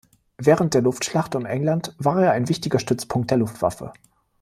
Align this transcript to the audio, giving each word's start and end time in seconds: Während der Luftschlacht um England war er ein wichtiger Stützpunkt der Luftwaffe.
Während 0.39 0.73
der 0.73 0.81
Luftschlacht 0.81 1.35
um 1.35 1.45
England 1.45 1.95
war 1.99 2.23
er 2.23 2.31
ein 2.31 2.49
wichtiger 2.49 2.79
Stützpunkt 2.79 3.29
der 3.29 3.37
Luftwaffe. 3.37 3.93